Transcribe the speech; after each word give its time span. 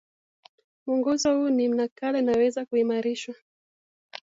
Mwongozo 0.85 1.37
huu 1.37 1.49
ni 1.49 1.67
nakala 1.67 2.19
inayoweza 2.19 2.65
kuimarishwa 2.65 3.35